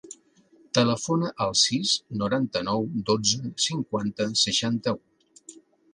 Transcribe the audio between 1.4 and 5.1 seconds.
al sis, noranta-nou, dotze, cinquanta, seixanta-u.